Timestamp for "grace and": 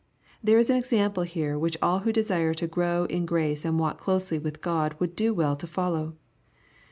3.27-3.77